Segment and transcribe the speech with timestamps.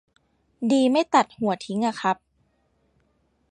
[0.71, 2.17] ดีไม่ตัดหัวทิ้งอะครับ